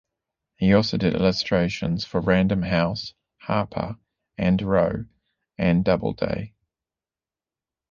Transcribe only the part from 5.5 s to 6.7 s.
and Doubleday.